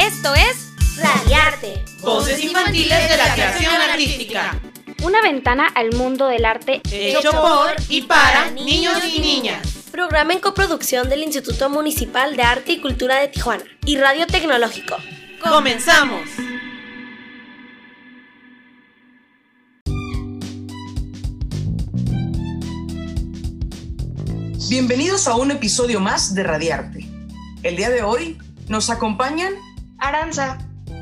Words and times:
Esto 0.00 0.34
es 0.34 0.72
Radiarte. 0.96 1.84
Voces 2.00 2.42
infantiles 2.42 3.10
de 3.10 3.16
la 3.18 3.34
creación 3.34 3.74
artística. 3.74 4.58
Una 5.02 5.20
ventana 5.20 5.66
al 5.74 5.92
mundo 5.92 6.26
del 6.26 6.46
arte 6.46 6.80
hecho 6.90 7.30
por 7.32 7.74
y 7.90 8.00
para 8.02 8.50
niños 8.50 8.98
y 9.04 9.20
niñas. 9.20 9.60
Programa 9.92 10.32
en 10.32 10.40
coproducción 10.40 11.10
del 11.10 11.22
Instituto 11.22 11.68
Municipal 11.68 12.34
de 12.34 12.42
Arte 12.42 12.72
y 12.72 12.80
Cultura 12.80 13.20
de 13.20 13.28
Tijuana 13.28 13.62
y 13.84 13.98
Radio 13.98 14.26
Tecnológico. 14.26 14.96
¡Comenzamos! 15.42 16.22
Bienvenidos 24.70 25.28
a 25.28 25.36
un 25.36 25.50
episodio 25.50 26.00
más 26.00 26.34
de 26.34 26.42
Radiarte. 26.42 27.06
El 27.62 27.76
día 27.76 27.90
de 27.90 28.02
hoy 28.02 28.38
nos 28.68 28.88
acompañan 28.88 29.52
Aranza, 30.00 30.56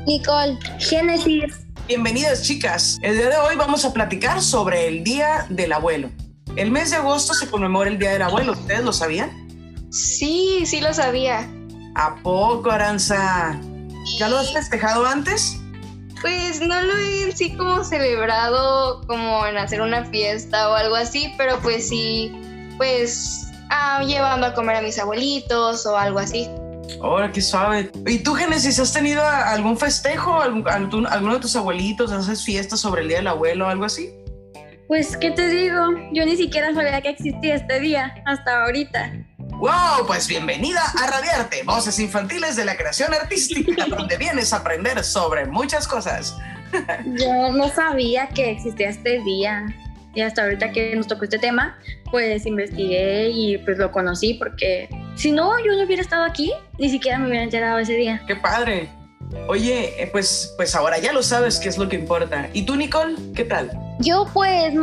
Nicole, 0.05 0.59
Génesis. 0.77 1.65
Bienvenidas 1.87 2.43
chicas. 2.43 2.99
El 3.01 3.15
día 3.15 3.29
de 3.29 3.37
hoy 3.37 3.55
vamos 3.55 3.85
a 3.85 3.93
platicar 3.93 4.41
sobre 4.41 4.87
el 4.87 5.05
Día 5.05 5.45
del 5.49 5.71
Abuelo. 5.71 6.09
El 6.57 6.71
mes 6.71 6.89
de 6.91 6.97
agosto 6.97 7.33
se 7.33 7.49
conmemora 7.49 7.89
el 7.89 7.97
Día 7.97 8.11
del 8.11 8.23
Abuelo. 8.23 8.51
¿Ustedes 8.51 8.83
lo 8.83 8.91
sabían? 8.91 9.31
Sí, 9.89 10.63
sí 10.65 10.81
lo 10.81 10.93
sabía. 10.93 11.49
¿A 11.95 12.15
poco, 12.15 12.71
Aranza? 12.71 13.57
¿Ya 14.17 14.27
lo 14.27 14.37
has 14.37 14.51
festejado 14.51 15.05
antes? 15.05 15.57
Pues 16.19 16.59
no 16.59 16.81
lo 16.81 16.97
he 16.97 17.23
en 17.23 17.37
sí 17.37 17.55
como 17.55 17.85
celebrado 17.85 19.01
como 19.07 19.47
en 19.47 19.57
hacer 19.57 19.81
una 19.81 20.03
fiesta 20.03 20.69
o 20.69 20.73
algo 20.73 20.95
así, 20.97 21.33
pero 21.37 21.57
pues 21.61 21.87
sí, 21.87 22.33
pues 22.75 23.47
ah, 23.69 24.03
llevando 24.03 24.47
a 24.47 24.53
comer 24.53 24.75
a 24.75 24.81
mis 24.81 24.99
abuelitos 24.99 25.85
o 25.85 25.97
algo 25.97 26.19
así. 26.19 26.49
Ahora, 27.01 27.31
qué 27.31 27.41
suave. 27.41 27.91
¿Y 28.05 28.19
tú, 28.19 28.33
Génesis, 28.33 28.79
has 28.79 28.91
tenido 28.93 29.21
algún 29.25 29.77
festejo? 29.77 30.41
¿Algún, 30.41 30.67
algún- 30.67 31.07
alguno 31.07 31.35
de 31.35 31.39
tus 31.39 31.55
abuelitos? 31.55 32.11
¿Haces 32.11 32.43
fiestas 32.43 32.79
sobre 32.79 33.01
el 33.03 33.07
Día 33.07 33.17
del 33.17 33.27
Abuelo 33.27 33.67
o 33.67 33.69
algo 33.69 33.85
así? 33.85 34.09
Pues, 34.87 35.15
¿qué 35.17 35.31
te 35.31 35.47
digo? 35.49 35.77
Yo 36.13 36.25
ni 36.25 36.35
siquiera 36.35 36.73
sabía 36.73 36.99
que 37.01 37.09
existía 37.09 37.55
este 37.55 37.79
día 37.79 38.13
hasta 38.25 38.63
ahorita. 38.63 39.13
¡Wow! 39.59 40.07
Pues 40.07 40.27
bienvenida 40.27 40.81
a 41.03 41.07
Radiarte, 41.11 41.63
Voces 41.63 41.99
Infantiles 41.99 42.55
de 42.55 42.65
la 42.65 42.75
Creación 42.75 43.13
Artística, 43.13 43.85
donde 43.89 44.17
vienes 44.17 44.51
a 44.53 44.57
aprender 44.57 45.03
sobre 45.03 45.45
muchas 45.45 45.87
cosas. 45.87 46.35
Yo 47.05 47.51
no 47.51 47.67
sabía 47.69 48.29
que 48.29 48.51
existía 48.51 48.89
este 48.89 49.19
día. 49.23 49.65
Y 50.15 50.21
hasta 50.21 50.43
ahorita 50.43 50.71
que 50.71 50.95
nos 50.95 51.05
tocó 51.07 51.25
este 51.25 51.37
tema, 51.37 51.77
pues 52.09 52.45
investigué 52.47 53.29
y 53.29 53.57
pues 53.59 53.77
lo 53.77 53.91
conocí 53.91 54.33
porque 54.35 54.89
si 55.19 55.33
no, 55.33 55.51
yo 55.59 55.75
no 55.75 55.83
hubiera 55.83 56.01
estado 56.01 56.23
aquí, 56.23 56.53
ni 56.77 56.89
siquiera 56.89 57.19
me 57.19 57.27
hubiera 57.27 57.43
enterado 57.43 57.77
ese 57.77 57.93
día. 57.93 58.21
¡Qué 58.25 58.37
padre! 58.37 58.89
Oye, 59.49 60.01
eh, 60.01 60.07
pues, 60.07 60.53
pues 60.55 60.73
ahora 60.75 60.97
ya 60.97 61.11
lo 61.11 61.21
sabes 61.21 61.59
qué 61.59 61.67
es 61.67 61.77
lo 61.77 61.89
que 61.89 61.97
importa. 61.97 62.49
¿Y 62.53 62.63
tú, 62.63 62.77
Nicole? 62.77 63.15
¿Qué 63.35 63.43
tal? 63.43 63.69
yo 63.99 64.25
pues 64.33 64.73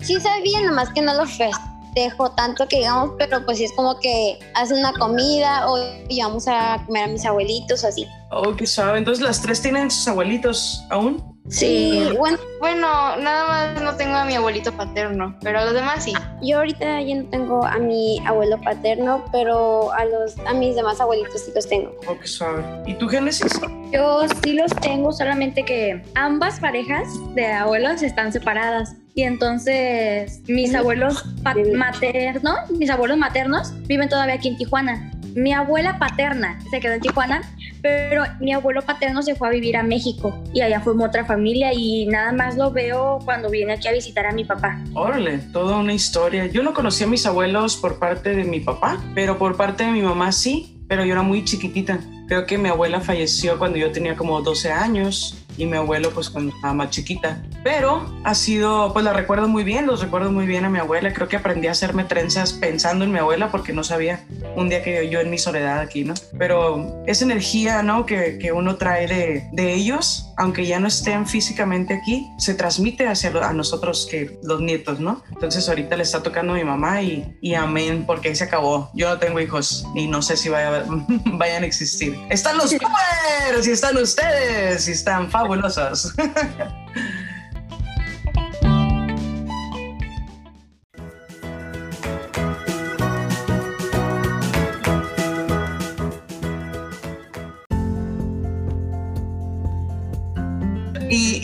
sí 0.00 0.20
sabía, 0.20 0.62
nomás 0.62 0.90
que 0.90 1.02
no 1.02 1.14
lo 1.14 1.26
festejo 1.26 2.30
tanto 2.36 2.68
que 2.68 2.76
digamos, 2.76 3.14
pero 3.18 3.44
pues 3.44 3.58
sí 3.58 3.64
es 3.64 3.72
como 3.72 3.98
que 3.98 4.38
hacen 4.54 4.78
una 4.78 4.92
comida 4.92 5.68
o 5.68 5.76
llevamos 6.08 6.46
a 6.46 6.80
comer 6.86 7.04
a 7.04 7.06
mis 7.08 7.26
abuelitos 7.26 7.82
o 7.82 7.88
así. 7.88 8.06
Oh, 8.34 8.54
qué 8.56 8.66
suave. 8.66 8.98
Entonces 8.98 9.22
las 9.24 9.42
tres 9.42 9.60
tienen 9.60 9.90
sus 9.90 10.08
abuelitos 10.08 10.84
aún. 10.90 11.22
Sí, 11.48 12.00
bueno, 12.18 12.38
Bueno, 12.60 13.16
nada 13.16 13.46
más 13.74 13.82
no 13.82 13.96
tengo 13.96 14.14
a 14.14 14.24
mi 14.24 14.34
abuelito 14.36 14.72
paterno, 14.72 15.36
pero 15.42 15.64
los 15.64 15.74
demás 15.74 16.04
sí. 16.04 16.12
yo 16.40 16.58
ahorita 16.58 17.00
ya 17.02 17.16
no 17.16 17.24
tengo 17.30 17.64
a 17.66 17.78
mi 17.78 18.20
abuelo 18.24 18.60
paterno, 18.60 19.24
pero 19.32 19.92
a 19.92 20.04
los 20.04 20.38
a 20.46 20.54
mis 20.54 20.76
demás 20.76 21.00
abuelitos 21.00 21.42
sí 21.44 21.50
los 21.54 21.68
tengo. 21.68 21.92
Oh, 22.06 22.16
qué 22.18 22.26
suave. 22.28 22.64
¿Y 22.86 22.94
tú, 22.94 23.08
Génesis? 23.08 23.52
Yo 23.92 24.24
sí 24.44 24.52
los 24.52 24.72
tengo, 24.76 25.12
solamente 25.12 25.64
que 25.64 26.02
ambas 26.14 26.60
parejas 26.60 27.08
de 27.34 27.46
abuelos 27.52 28.02
están 28.02 28.32
separadas. 28.32 28.94
Y 29.14 29.24
entonces 29.24 30.40
mis 30.48 30.74
abuelos 30.74 31.24
maternos, 31.74 32.70
mis 32.70 32.88
abuelos 32.88 33.18
maternos 33.18 33.74
viven 33.88 34.08
todavía 34.08 34.34
aquí 34.36 34.48
en 34.48 34.56
Tijuana. 34.56 35.10
Mi 35.34 35.52
abuela 35.52 35.98
paterna 35.98 36.58
se 36.70 36.78
quedó 36.80 36.92
en 36.94 37.00
Tijuana, 37.00 37.42
pero 37.82 38.24
mi 38.40 38.52
abuelo 38.52 38.80
paterno 38.82 39.22
se 39.22 39.34
fue 39.34 39.48
a 39.48 39.50
vivir 39.50 39.76
a 39.76 39.82
México 39.82 40.40
y 40.54 40.60
allá 40.60 40.80
formó 40.80 41.04
otra 41.04 41.24
familia 41.24 41.72
y 41.74 42.06
nada 42.06 42.32
más 42.32 42.56
lo 42.56 42.70
veo 42.70 43.18
cuando 43.24 43.50
viene 43.50 43.72
aquí 43.72 43.88
a 43.88 43.92
visitar 43.92 44.24
a 44.26 44.32
mi 44.32 44.44
papá. 44.44 44.80
Órale, 44.94 45.38
toda 45.52 45.76
una 45.76 45.92
historia. 45.92 46.46
Yo 46.46 46.62
no 46.62 46.72
conocí 46.72 47.02
a 47.04 47.08
mis 47.08 47.26
abuelos 47.26 47.76
por 47.76 47.98
parte 47.98 48.34
de 48.36 48.44
mi 48.44 48.60
papá, 48.60 49.02
pero 49.14 49.36
por 49.36 49.56
parte 49.56 49.84
de 49.84 49.90
mi 49.90 50.00
mamá 50.00 50.30
sí, 50.30 50.80
pero 50.88 51.04
yo 51.04 51.12
era 51.12 51.22
muy 51.22 51.44
chiquitita. 51.44 51.98
Creo 52.28 52.46
que 52.46 52.56
mi 52.56 52.68
abuela 52.68 53.00
falleció 53.00 53.58
cuando 53.58 53.78
yo 53.78 53.90
tenía 53.90 54.16
como 54.16 54.40
12 54.40 54.70
años 54.70 55.44
y 55.56 55.66
mi 55.66 55.76
abuelo 55.76 56.10
pues 56.10 56.30
cuando 56.30 56.54
estaba 56.54 56.72
más 56.72 56.90
chiquita. 56.90 57.42
Pero 57.62 58.10
ha 58.24 58.34
sido, 58.34 58.92
pues 58.92 59.04
la 59.04 59.12
recuerdo 59.12 59.48
muy 59.48 59.64
bien, 59.64 59.86
los 59.86 60.00
recuerdo 60.00 60.30
muy 60.32 60.46
bien 60.46 60.64
a 60.64 60.70
mi 60.70 60.78
abuela. 60.78 61.12
Creo 61.12 61.28
que 61.28 61.36
aprendí 61.36 61.66
a 61.68 61.72
hacerme 61.72 62.04
trenzas 62.04 62.52
pensando 62.52 63.04
en 63.04 63.12
mi 63.12 63.18
abuela 63.18 63.50
porque 63.50 63.72
no 63.72 63.84
sabía 63.84 64.24
un 64.56 64.68
día 64.68 64.82
que 64.82 65.08
yo 65.08 65.20
en 65.20 65.30
mi 65.30 65.38
soledad 65.38 65.80
aquí, 65.80 66.04
¿no? 66.04 66.14
Pero 66.38 67.02
esa 67.06 67.24
energía, 67.24 67.82
¿no? 67.82 68.04
Que, 68.06 68.38
que 68.38 68.52
uno 68.52 68.76
trae 68.76 69.06
de, 69.06 69.48
de 69.52 69.74
ellos, 69.74 70.32
aunque 70.36 70.66
ya 70.66 70.78
no 70.80 70.88
estén 70.88 71.26
físicamente 71.26 71.94
aquí, 71.94 72.26
se 72.38 72.54
transmite 72.54 73.06
hacia 73.08 73.30
lo- 73.30 73.42
a 73.44 73.52
nosotros 73.52 74.06
que 74.10 74.38
los 74.42 74.60
nietos, 74.60 75.00
¿no? 75.00 75.22
Entonces 75.30 75.68
ahorita 75.68 75.96
le 75.96 76.02
está 76.02 76.22
tocando 76.22 76.52
a 76.52 76.56
mi 76.56 76.64
mamá 76.64 77.02
y, 77.02 77.36
y 77.40 77.54
amén, 77.54 78.04
porque 78.06 78.28
ahí 78.28 78.34
se 78.34 78.44
acabó. 78.44 78.90
Yo 78.94 79.08
no 79.08 79.18
tengo 79.18 79.40
hijos 79.40 79.86
y 79.94 80.06
no 80.06 80.20
sé 80.22 80.36
si 80.36 80.48
vaya 80.48 80.84
vayan 81.24 81.62
a 81.62 81.66
existir. 81.66 82.16
Están 82.30 82.56
los 82.58 82.74
Powers 83.44 83.66
y 83.66 83.70
están 83.70 83.96
ustedes 83.96 84.88
y 84.88 84.92
están 84.92 85.30
fabulosos. 85.30 86.12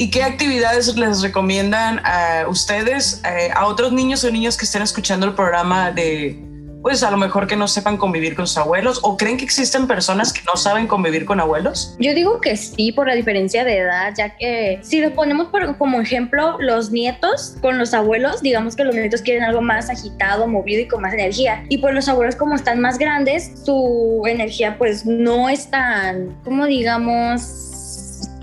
¿Y, 0.09 0.11
qué 0.11 0.23
actividades 0.23 0.97
les 0.97 1.21
recomiendan 1.21 2.01
a 2.03 2.47
ustedes, 2.49 3.21
eh, 3.27 3.51
a 3.55 3.67
otros 3.67 3.93
niños 3.93 4.25
o 4.25 4.31
niñas 4.31 4.57
que 4.57 4.65
estén 4.65 4.81
escuchando 4.81 5.27
el 5.27 5.35
programa 5.35 5.91
de, 5.91 6.43
pues 6.83 7.03
a 7.03 7.11
lo 7.11 7.19
mejor 7.19 7.47
que 7.47 7.57
no 7.57 7.69
sepan 7.69 7.99
convivir 7.99 8.35
con 8.35 8.47
sus 8.47 8.57
abuelos 8.57 9.01
o 9.03 9.19
creen 9.19 9.37
que 9.37 9.45
existen 9.45 9.87
personas 9.87 10.33
que 10.33 10.41
no 10.47 10.57
saben 10.57 10.87
convivir 10.87 11.27
con 11.27 11.41
abuelos? 11.41 11.95
Yo 11.99 12.15
digo 12.15 12.41
que 12.41 12.57
sí 12.57 12.91
por 12.91 13.07
la 13.07 13.17
diferencia 13.17 13.65
de 13.65 13.77
edad, 13.77 14.15
ya 14.17 14.35
que 14.35 14.79
si 14.81 15.03
lo 15.03 15.13
ponemos 15.13 15.49
como 15.77 16.01
ejemplo 16.01 16.57
los 16.59 16.91
nietos 16.91 17.57
con 17.61 17.77
los 17.77 17.93
abuelos, 17.93 18.41
digamos 18.41 18.77
que 18.77 18.85
los 18.85 18.95
nietos 18.95 19.21
quieren 19.21 19.45
algo 19.45 19.61
más 19.61 19.91
agitado, 19.91 20.49
movido 20.49 20.81
y 20.81 20.89
con 20.89 21.03
más 21.03 21.13
energía. 21.13 21.65
Y 21.69 21.77
pues 21.79 21.95
los 21.95 22.09
abuelos 22.09 22.35
como 22.35 22.55
están 22.55 22.81
más 22.81 22.97
grandes, 22.97 23.53
su 23.63 24.23
energía 24.27 24.79
pues 24.79 25.05
no 25.05 25.51
es 25.51 25.71
tan, 25.71 26.35
como 26.45 26.65
digamos 26.65 27.75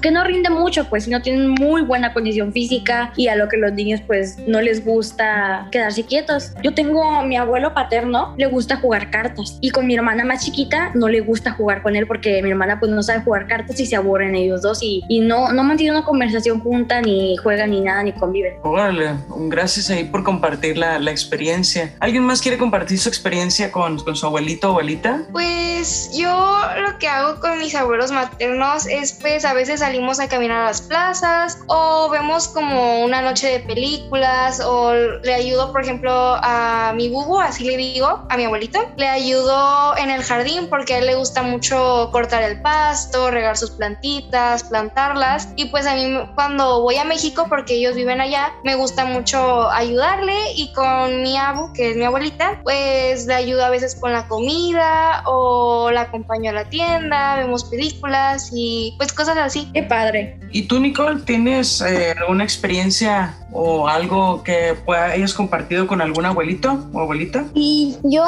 que 0.01 0.11
no 0.11 0.23
rinde 0.23 0.50
mucho, 0.50 0.85
pues, 0.89 1.07
no 1.07 1.22
tienen 1.22 1.50
muy 1.50 1.81
buena 1.81 2.13
condición 2.13 2.51
física 2.51 3.11
y 3.16 3.28
a 3.28 3.35
lo 3.35 3.47
que 3.50 3.57
los 3.57 3.73
niños, 3.73 4.01
pues, 4.06 4.38
no 4.47 4.61
les 4.61 4.85
gusta 4.85 5.67
quedarse 5.72 6.03
quietos. 6.03 6.53
Yo 6.63 6.73
tengo 6.73 7.03
a 7.03 7.23
mi 7.23 7.38
abuelo 7.38 7.73
paterno, 7.73 8.33
le 8.38 8.47
gusta 8.47 8.78
jugar 8.78 9.09
cartas 9.09 9.57
y 9.61 9.69
con 9.69 9.88
mi 9.88 9.95
hermana 9.95 10.25
más 10.25 10.44
chiquita 10.45 10.91
no 10.94 11.07
le 11.07 11.22
gusta 11.22 11.51
jugar 11.51 11.81
con 11.81 11.95
él 11.95 12.07
porque 12.07 12.41
mi 12.41 12.50
hermana, 12.50 12.79
pues, 12.79 12.91
no 12.91 13.01
sabe 13.03 13.23
jugar 13.23 13.47
cartas 13.47 13.79
y 13.79 13.85
se 13.85 13.95
aburren 13.95 14.35
ellos 14.35 14.61
dos 14.61 14.81
y, 14.81 15.03
y 15.09 15.19
no, 15.19 15.51
no 15.51 15.63
mantienen 15.63 15.95
una 15.95 16.06
conversación 16.06 16.59
junta, 16.59 17.01
ni 17.01 17.38
juegan, 17.38 17.72
ni 17.72 17.81
nada, 17.81 18.03
ni 18.03 18.12
conviven. 18.13 18.53
Órale, 18.63 19.12
gracias 19.47 19.89
ahí 19.89 20.03
por 20.03 20.23
compartir 20.23 20.77
la, 20.77 21.00
la 21.00 21.12
experiencia. 21.12 21.94
¿Alguien 22.00 22.23
más 22.23 22.41
quiere 22.41 22.57
compartir 22.57 23.00
su 23.00 23.09
experiencia 23.09 23.72
con, 23.72 23.97
con 24.00 24.16
su 24.16 24.25
abuelito 24.25 24.67
o 24.67 24.72
abuelita? 24.72 25.23
Pues 25.31 26.12
yo 26.17 26.62
lo 26.81 26.98
que 26.98 27.07
hago 27.07 27.39
con 27.39 27.59
mis 27.59 27.75
abuelos 27.75 28.12
maternos 28.12 28.86
es 28.88 29.13
pues 29.13 29.45
a 29.45 29.53
veces 29.53 29.81
salimos 29.95 30.19
a 30.19 30.27
caminar 30.27 30.63
a 30.63 30.65
las 30.65 30.81
plazas 30.81 31.59
o 31.68 32.09
vemos 32.09 32.50
como 32.50 33.00
una 33.06 33.21
noche 33.21 33.47
de 33.47 33.59
películas 33.62 34.59
o 34.59 34.94
le 34.94 35.33
ayudo 35.33 35.71
por 35.71 35.83
ejemplo 35.83 36.12
a 36.12 36.92
mi 36.94 37.07
bubu, 37.07 37.39
así 37.39 37.63
le 37.63 37.77
digo, 37.77 38.25
a 38.27 38.36
mi 38.36 38.44
abuelito, 38.44 38.80
le 38.97 39.07
ayudo 39.07 39.95
en 39.97 40.09
el 40.09 40.21
jardín 40.21 40.68
porque 40.69 40.95
a 40.95 40.97
él 40.97 41.06
le 41.06 41.15
gusta 41.15 41.44
mucho 41.44 42.09
cortar 42.12 42.44
el 42.44 42.62
pasto, 42.62 43.31
regar 43.31 43.56
sus 43.56 43.71
plantitas, 43.71 44.65
plantarlas 44.65 45.47
y 45.56 45.69
pues 45.69 45.88
a 45.88 45.95
mí 45.95 46.30
cuando 46.36 46.81
voy 46.81 46.98
a 46.98 47.06
México 47.06 47.45
porque 47.48 47.75
ellos 47.75 47.95
viven 47.95 48.19
allá 48.19 48.51
me 48.65 48.75
gusta 48.75 49.06
mucho 49.06 49.69
ayudarle 49.71 50.33
y 50.57 50.74
con 50.74 51.21
mi 51.21 51.38
abu, 51.38 51.71
que 51.71 51.91
es 51.91 51.95
mi 51.95 52.03
abuelita, 52.03 52.59
pues 52.63 53.27
le 53.27 53.33
ayudo 53.33 53.63
a 53.63 53.69
veces 53.69 53.95
con 53.95 54.12
la 54.12 54.27
comida 54.27 55.24
o 55.25 55.89
la 55.89 56.01
acompaño 56.01 56.50
a 56.50 56.53
la 56.53 56.65
tienda, 56.65 57.38
vemos 57.38 57.63
películas 57.63 58.50
y 58.53 58.94
pues 58.98 59.13
cosas 59.13 59.38
así. 59.38 59.69
Qué 59.75 59.83
padre. 59.83 60.38
¿Y 60.54 60.62
tú, 60.62 60.80
Nicole, 60.80 61.24
tienes 61.25 61.81
eh, 61.81 62.16
alguna 62.18 62.45
experiencia 62.45 63.33
o 63.56 63.88
algo 63.88 64.44
que 64.44 64.75
hayas 64.88 65.34
compartido 65.34 65.88
con 65.88 66.02
algún 66.02 66.25
abuelito 66.25 66.78
o 66.94 67.00
abuelita? 67.00 67.46
Y 67.54 67.96
yo 68.04 68.24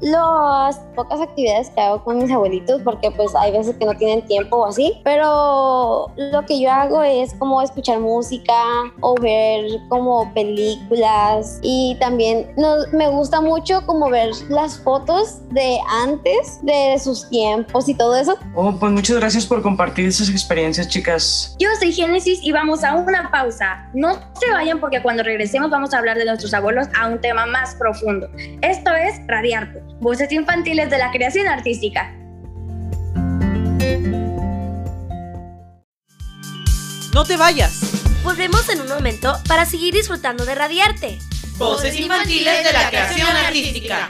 las 0.00 0.78
pocas 0.94 1.20
actividades 1.20 1.70
que 1.70 1.80
hago 1.80 2.04
con 2.04 2.18
mis 2.18 2.30
abuelitos, 2.30 2.82
porque 2.82 3.10
pues 3.10 3.34
hay 3.34 3.52
veces 3.52 3.76
que 3.76 3.86
no 3.86 3.94
tienen 3.94 4.24
tiempo 4.26 4.58
o 4.58 4.66
así, 4.66 5.00
pero 5.02 6.10
lo 6.16 6.44
que 6.46 6.60
yo 6.60 6.70
hago 6.70 7.02
es 7.02 7.32
como 7.34 7.62
escuchar 7.62 8.00
música 8.00 8.52
o 9.00 9.14
ver 9.14 9.64
como 9.88 10.32
películas 10.34 11.58
y 11.62 11.96
también 11.98 12.52
me 12.92 13.08
gusta 13.08 13.40
mucho 13.40 13.84
como 13.86 14.10
ver 14.10 14.30
las 14.50 14.78
fotos 14.78 15.38
de 15.50 15.78
antes, 16.02 16.60
de 16.62 16.98
sus 16.98 17.28
tiempos 17.30 17.88
y 17.88 17.94
todo 17.94 18.16
eso. 18.16 18.36
Oh, 18.54 18.72
pues 18.72 18.92
muchas 18.92 19.16
gracias 19.16 19.46
por 19.46 19.62
compartir 19.62 20.06
esas 20.06 20.28
experiencias, 20.28 20.88
chicas. 20.88 21.56
Yo 21.58 21.68
soy 21.78 21.92
Génesis 21.92 22.40
y 22.42 22.52
vamos 22.52 22.84
a 22.84 22.94
una 22.94 23.30
pausa. 23.30 23.88
No 23.94 24.14
se 24.38 24.49
vayan 24.52 24.80
porque 24.80 25.02
cuando 25.02 25.22
regresemos 25.22 25.70
vamos 25.70 25.94
a 25.94 25.98
hablar 25.98 26.18
de 26.18 26.24
nuestros 26.24 26.52
abuelos 26.54 26.88
a 26.94 27.06
un 27.06 27.20
tema 27.20 27.46
más 27.46 27.74
profundo. 27.74 28.30
Esto 28.62 28.94
es 28.94 29.20
Radiarte, 29.26 29.82
voces 30.00 30.30
infantiles 30.32 30.90
de 30.90 30.98
la 30.98 31.10
creación 31.10 31.46
artística. 31.48 32.12
No 37.12 37.24
te 37.24 37.36
vayas. 37.36 38.22
Volvemos 38.22 38.68
en 38.68 38.80
un 38.82 38.88
momento 38.88 39.36
para 39.48 39.64
seguir 39.64 39.94
disfrutando 39.94 40.44
de 40.44 40.54
Radiarte. 40.54 41.18
Voces 41.56 41.98
infantiles 41.98 42.64
de 42.64 42.72
la 42.72 42.88
creación 42.88 43.28
artística. 43.28 44.08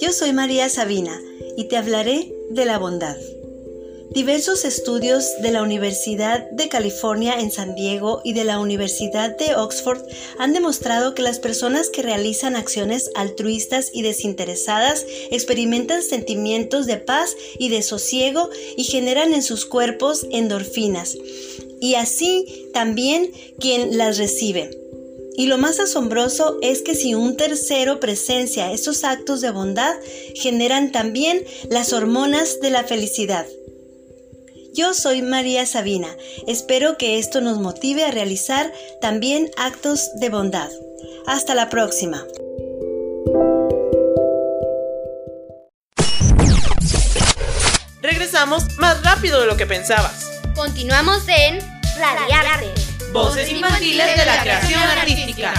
Yo 0.00 0.12
soy 0.12 0.32
María 0.32 0.68
Sabina 0.70 1.20
y 1.56 1.64
te 1.64 1.76
hablaré 1.76 2.32
de 2.50 2.64
la 2.64 2.78
bondad. 2.78 3.16
Diversos 4.10 4.64
estudios 4.64 5.40
de 5.42 5.52
la 5.52 5.62
Universidad 5.62 6.50
de 6.50 6.68
California 6.68 7.38
en 7.38 7.52
San 7.52 7.74
Diego 7.74 8.22
y 8.24 8.32
de 8.32 8.44
la 8.44 8.58
Universidad 8.58 9.36
de 9.36 9.54
Oxford 9.54 10.00
han 10.38 10.52
demostrado 10.52 11.14
que 11.14 11.22
las 11.22 11.38
personas 11.38 11.90
que 11.90 12.02
realizan 12.02 12.56
acciones 12.56 13.10
altruistas 13.14 13.90
y 13.92 14.02
desinteresadas 14.02 15.04
experimentan 15.30 16.02
sentimientos 16.02 16.86
de 16.86 16.96
paz 16.96 17.36
y 17.58 17.68
de 17.68 17.82
sosiego 17.82 18.48
y 18.76 18.84
generan 18.84 19.32
en 19.34 19.42
sus 19.42 19.66
cuerpos 19.66 20.26
endorfinas, 20.32 21.16
y 21.80 21.94
así 21.94 22.68
también 22.72 23.30
quien 23.60 23.96
las 23.96 24.18
recibe. 24.18 24.79
Y 25.36 25.46
lo 25.46 25.58
más 25.58 25.80
asombroso 25.80 26.58
es 26.62 26.82
que 26.82 26.94
si 26.94 27.14
un 27.14 27.36
tercero 27.36 28.00
presencia 28.00 28.72
esos 28.72 29.04
actos 29.04 29.40
de 29.40 29.50
bondad, 29.50 29.94
generan 30.34 30.92
también 30.92 31.44
las 31.70 31.92
hormonas 31.92 32.60
de 32.60 32.70
la 32.70 32.84
felicidad. 32.84 33.46
Yo 34.74 34.94
soy 34.94 35.22
María 35.22 35.66
Sabina. 35.66 36.08
Espero 36.46 36.96
que 36.96 37.18
esto 37.18 37.40
nos 37.40 37.58
motive 37.58 38.04
a 38.04 38.10
realizar 38.10 38.72
también 39.00 39.50
actos 39.56 40.10
de 40.20 40.28
bondad. 40.28 40.70
Hasta 41.26 41.54
la 41.54 41.68
próxima. 41.68 42.24
Regresamos 48.02 48.64
más 48.78 49.02
rápido 49.02 49.40
de 49.40 49.46
lo 49.46 49.56
que 49.56 49.66
pensabas. 49.66 50.30
Continuamos 50.54 51.22
en 51.28 51.58
Radiarte. 51.98 52.79
Voces 53.12 53.50
infantiles 53.50 54.16
de 54.16 54.24
la 54.24 54.40
creación 54.40 54.80
artística. 54.80 55.52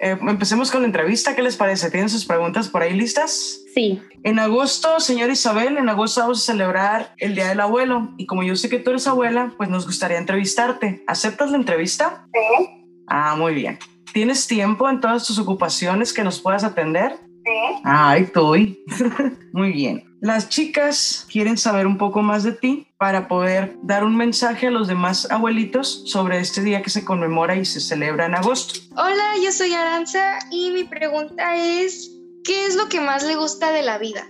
Eh, 0.00 0.16
empecemos 0.28 0.70
con 0.70 0.82
la 0.82 0.86
entrevista. 0.86 1.34
¿Qué 1.34 1.42
les 1.42 1.56
parece? 1.56 1.90
¿Tienen 1.90 2.08
sus 2.08 2.24
preguntas 2.24 2.68
por 2.68 2.82
ahí 2.82 2.94
listas? 2.94 3.62
Sí. 3.74 4.00
En 4.22 4.38
agosto, 4.38 5.00
señora 5.00 5.32
Isabel, 5.32 5.76
en 5.76 5.88
agosto 5.88 6.20
vamos 6.20 6.42
a 6.42 6.52
celebrar 6.52 7.14
el 7.18 7.34
Día 7.34 7.48
del 7.48 7.58
Abuelo. 7.60 8.14
Y 8.16 8.26
como 8.26 8.44
yo 8.44 8.54
sé 8.54 8.68
que 8.68 8.78
tú 8.78 8.90
eres 8.90 9.08
abuela, 9.08 9.54
pues 9.56 9.68
nos 9.68 9.86
gustaría 9.86 10.18
entrevistarte. 10.18 11.02
¿Aceptas 11.08 11.50
la 11.50 11.56
entrevista? 11.56 12.28
Sí, 12.32 12.68
Ah, 13.08 13.34
muy 13.36 13.54
bien. 13.54 13.78
¿Tienes 14.12 14.46
tiempo 14.46 14.88
en 14.88 15.00
todas 15.00 15.26
tus 15.26 15.38
ocupaciones 15.38 16.12
que 16.12 16.22
nos 16.22 16.40
puedas 16.40 16.62
atender? 16.62 17.18
Sí. 17.48 17.82
Ay, 17.84 18.22
estoy. 18.22 18.84
Muy 19.52 19.72
bien. 19.72 20.04
Las 20.20 20.48
chicas 20.48 21.26
quieren 21.30 21.56
saber 21.56 21.86
un 21.86 21.96
poco 21.96 22.22
más 22.22 22.42
de 22.42 22.52
ti 22.52 22.92
para 22.98 23.28
poder 23.28 23.76
dar 23.82 24.02
un 24.02 24.16
mensaje 24.16 24.66
a 24.66 24.70
los 24.70 24.88
demás 24.88 25.30
abuelitos 25.30 26.02
sobre 26.10 26.40
este 26.40 26.60
día 26.60 26.82
que 26.82 26.90
se 26.90 27.04
conmemora 27.04 27.54
y 27.54 27.64
se 27.64 27.80
celebra 27.80 28.26
en 28.26 28.34
agosto. 28.34 28.80
Hola, 28.96 29.34
yo 29.42 29.52
soy 29.52 29.72
Aranza 29.74 30.40
y 30.50 30.72
mi 30.72 30.84
pregunta 30.84 31.54
es, 31.54 32.10
¿qué 32.44 32.66
es 32.66 32.74
lo 32.74 32.88
que 32.88 33.00
más 33.00 33.22
le 33.22 33.36
gusta 33.36 33.70
de 33.70 33.82
la 33.82 33.98
vida? 33.98 34.26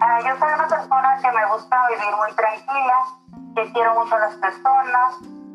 Ah, 0.00 0.20
yo 0.20 0.38
soy 0.38 0.48
una 0.54 0.68
persona 0.68 1.18
que 1.20 1.28
me 1.32 1.46
gusta 1.52 1.76
vivir 1.88 2.16
muy 2.16 2.32
tranquila, 2.36 2.94
que 3.56 3.72
quiero 3.72 3.94
mucho 3.98 4.14
a 4.14 4.20
las 4.20 4.34
personas, 4.36 5.14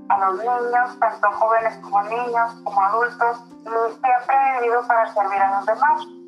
a 0.09 0.19
los 0.19 0.39
niños, 0.39 0.99
tanto 0.99 1.31
jóvenes 1.31 1.77
como 1.81 2.03
niños, 2.03 2.53
como 2.65 2.81
adultos, 2.81 3.37
y 3.61 3.69
siempre 3.69 4.35
he 4.35 4.61
vivido 4.61 4.85
para 4.85 5.13
servir 5.13 5.41
a 5.41 5.57
los 5.57 5.65
demás. 5.65 6.24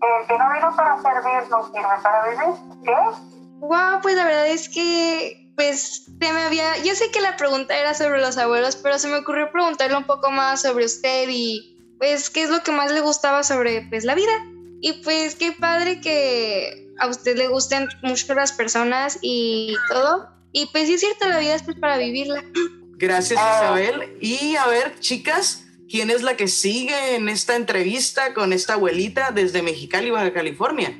El 0.00 0.26
que 0.26 0.38
no 0.38 0.52
vino 0.52 0.76
para 0.76 1.02
servir 1.02 1.50
no 1.50 1.66
sirve 1.66 2.02
para 2.02 2.28
vivir. 2.28 2.84
¿Qué? 2.84 2.94
Wow, 3.60 4.00
pues 4.02 4.14
la 4.14 4.24
verdad 4.24 4.46
es 4.46 4.68
que, 4.68 5.52
pues, 5.56 6.04
se 6.04 6.32
me 6.32 6.42
había, 6.42 6.76
yo 6.78 6.94
sé 6.94 7.10
que 7.10 7.20
la 7.20 7.36
pregunta 7.36 7.76
era 7.76 7.94
sobre 7.94 8.20
los 8.20 8.38
abuelos, 8.38 8.76
pero 8.76 8.98
se 8.98 9.08
me 9.08 9.16
ocurrió 9.16 9.50
preguntarle 9.50 9.96
un 9.96 10.06
poco 10.06 10.30
más 10.30 10.62
sobre 10.62 10.84
usted 10.84 11.28
y, 11.28 11.96
pues, 11.98 12.30
qué 12.30 12.42
es 12.42 12.50
lo 12.50 12.62
que 12.62 12.70
más 12.70 12.92
le 12.92 13.00
gustaba 13.00 13.42
sobre, 13.42 13.82
pues, 13.90 14.04
la 14.04 14.14
vida. 14.14 14.32
Y 14.80 15.02
pues, 15.02 15.34
qué 15.34 15.52
padre 15.52 16.00
que 16.00 16.88
a 16.98 17.08
usted 17.08 17.36
le 17.36 17.48
gusten 17.48 17.88
mucho 18.02 18.34
las 18.34 18.52
personas 18.52 19.18
y 19.22 19.74
todo. 19.88 20.28
Y 20.52 20.66
pues, 20.66 20.86
sí 20.86 20.94
es 20.94 21.00
cierto, 21.00 21.28
la 21.28 21.38
vida 21.38 21.54
es 21.54 21.62
pues 21.62 21.76
para 21.78 21.96
vivirla. 21.98 22.44
Gracias, 22.96 23.40
Isabel. 23.40 24.16
Y 24.20 24.56
a 24.56 24.66
ver, 24.66 24.98
chicas, 25.00 25.64
¿quién 25.88 26.10
es 26.10 26.22
la 26.22 26.36
que 26.36 26.48
sigue 26.48 27.16
en 27.16 27.28
esta 27.28 27.56
entrevista 27.56 28.34
con 28.34 28.52
esta 28.52 28.74
abuelita 28.74 29.30
desde 29.32 29.62
Mexicali, 29.62 30.10
Baja 30.10 30.32
California? 30.32 30.96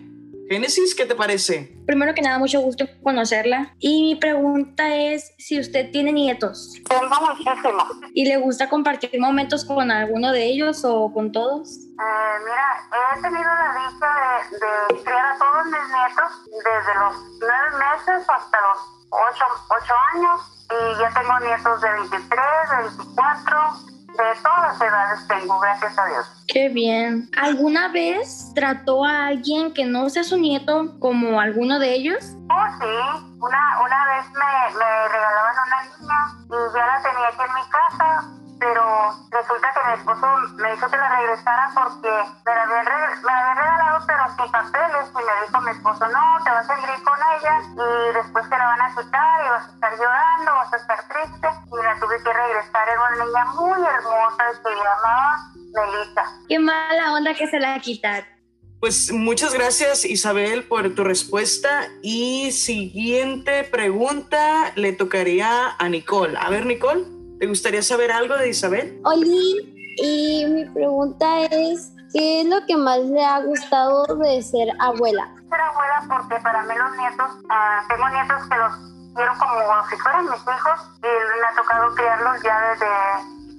Génesis, 0.49 0.94
¿qué 0.94 1.05
te 1.05 1.14
parece? 1.14 1.76
Primero 1.87 2.14
que 2.14 2.23
nada, 2.23 2.38
mucho 2.38 2.61
gusto 2.61 2.87
conocerla. 3.02 3.75
Y 3.81 4.02
mi 4.02 4.17
pregunta 4.17 4.96
es 4.96 5.35
si 5.37 5.61
usted 5.61 5.90
tiene 5.90 6.11
nietos 6.11 6.73
Tengo 6.88 7.02
muchísimo. 7.20 7.85
y 8.14 8.25
le 8.25 8.38
gusta 8.38 8.67
compartir 8.70 9.11
momentos 9.20 9.67
con 9.67 9.90
alguno 9.90 10.32
de 10.32 10.46
ellos 10.46 10.87
o 10.87 11.12
con 11.12 11.32
todos. 11.32 11.69
Eh, 11.69 12.38
mira, 12.44 13.19
he 13.19 13.20
tenido 13.20 13.43
la 13.44 13.91
dicha 13.91 14.06
de, 14.51 14.96
de 14.96 15.03
criar 15.03 15.27
a 15.27 15.39
todos 15.39 15.65
mis 15.67 15.74
nietos 15.74 16.31
desde 16.65 16.94
los 16.98 17.15
nueve 17.41 17.69
meses 17.84 18.27
hasta 18.27 18.58
los 18.58 18.98
ocho, 19.10 19.44
ocho 19.69 19.94
años 20.15 20.58
y 20.69 21.01
ya 21.01 21.08
tengo 21.15 21.41
nietos 21.41 21.81
de 21.81 21.91
23, 21.91 22.20
de 22.20 22.77
24, 22.77 23.17
de 23.17 23.47
todas 24.43 24.73
las 24.73 24.81
edades 24.81 25.29
tengo, 25.29 25.59
gracias 25.61 25.99
a 25.99 26.07
Dios. 26.07 26.45
Qué 26.47 26.69
bien. 26.69 27.29
¿Alguna 27.37 27.89
vez 27.89 28.53
trató 28.55 29.05
a 29.05 29.27
alguien 29.27 29.73
que 29.73 29.85
no 29.85 30.09
sea 30.09 30.25
su 30.25 30.39
nieto 30.39 30.99
como 30.99 31.41
alguno 31.41 31.79
de 31.79 31.95
ellos? 31.95 32.37
Oh, 32.51 32.67
sí, 32.81 33.27
una, 33.41 33.81
una 33.85 34.05
vez 34.07 34.27
me, 34.33 34.79
me 34.79 35.09
regalaban 35.09 35.55
una 35.67 35.83
niña 35.83 36.19
y 36.45 36.75
ya 36.75 36.87
la 36.87 37.03
tenía 37.03 37.29
aquí 37.29 37.43
en 37.47 37.55
mi 37.55 37.71
casa, 37.71 38.38
pero 38.58 38.82
resulta 39.31 39.69
que 39.74 39.81
mi 39.88 39.94
esposo 39.98 40.27
me 40.56 40.72
dijo 40.72 40.91
que 40.91 40.96
la 40.96 41.08
regresara 41.17 41.70
porque 41.74 42.08
me 42.08 42.55
la 42.55 42.62
habían, 42.62 42.86
re- 42.86 43.17
me 43.17 43.32
la 43.32 43.38
habían 43.41 43.56
regalado 43.56 44.05
pero 44.06 44.22
sin 44.36 44.53
papeles 44.53 45.06
y 45.10 45.17
me 45.17 45.46
dijo 45.46 45.60
mi 45.60 45.70
esposo, 45.70 46.06
no, 46.08 46.44
te 46.44 46.50
vas 46.50 46.69
a 46.70 46.74
ir 46.79 47.03
con 47.05 47.19
ella 47.38 47.55
y 47.72 48.15
después 48.15 48.48
te 48.50 48.58
la 48.58 48.65
van 48.67 48.81
a 48.82 48.88
quitar 48.94 49.44
y 49.44 49.48
vas 49.50 49.69
a 49.69 49.72
estar 49.74 49.93
llorando, 49.93 50.53
vas 50.55 50.72
a 50.72 50.77
estar 50.77 50.98
triste 51.08 51.48
y 51.67 51.84
la 51.84 51.94
tuve 52.00 52.22
que 52.22 52.32
regresar, 52.32 52.88
era 52.88 53.00
una 53.00 53.24
niña 53.24 53.44
muy 53.55 53.86
hermosa 53.86 54.44
que 54.50 54.69
se 54.69 54.74
llamaba 54.77 55.38
Melissa. 55.74 56.24
Qué 56.48 56.58
mala 56.58 57.12
onda 57.12 57.34
que 57.34 57.46
se 57.46 57.58
la 57.60 57.79
quitar. 57.81 58.24
Pues 58.81 59.10
muchas 59.12 59.55
gracias, 59.55 60.05
Isabel, 60.05 60.62
por 60.62 60.94
tu 60.94 61.03
respuesta. 61.03 61.88
Y 62.00 62.53
siguiente 62.53 63.65
pregunta 63.65 64.70
le 64.77 64.93
tocaría 64.93 65.74
a 65.77 65.88
Nicole. 65.88 66.38
A 66.41 66.48
ver, 66.48 66.65
Nicole, 66.65 67.05
¿te 67.39 67.47
gustaría 67.47 67.83
saber 67.83 68.11
algo 68.11 68.37
de 68.37 68.49
Isabel? 68.49 69.01
Oli, 69.05 69.75
y 69.99 70.47
mi 70.47 70.65
pregunta 70.67 71.45
es, 71.47 71.93
¿qué 72.13 72.43
es 72.43 72.47
lo 72.47 72.65
que 72.67 72.77
más 72.77 73.01
le 73.01 73.25
ha 73.25 73.41
gustado 73.41 74.05
de 74.17 74.43
ser 74.43 74.69
abuela? 74.81 75.29
ser 75.49 75.61
abuela 75.61 76.05
porque 76.09 76.43
para 76.43 76.63
mí 76.63 76.75
los 76.77 76.97
nietos, 76.97 77.31
ah, 77.49 77.83
tengo 77.89 78.09
nietos 78.11 78.49
que 78.49 78.57
los 78.57 78.73
quiero 79.15 79.33
como 79.39 79.89
si 79.89 79.97
fueran 79.97 80.25
mis 80.25 80.41
hijos 80.43 80.81
y 80.99 81.07
me 81.07 81.47
ha 81.47 81.57
tocado 81.57 81.95
criarlos 81.95 82.43
ya 82.43 82.61
desde 82.71 82.87